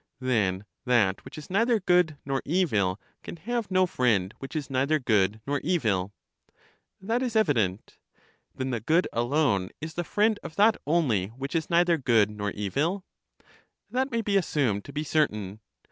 [0.19, 4.97] Then that which is neither good nor evil can have no friend which is neither
[4.97, 6.11] good nor evil.
[6.99, 7.99] That is evident.
[8.55, 12.49] Then the good alone is the friend of that only which is neither good nor
[12.49, 13.05] evil.
[13.91, 15.59] That may be assumed to be certain.